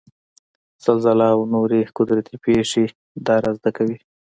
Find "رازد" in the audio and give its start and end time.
3.43-3.65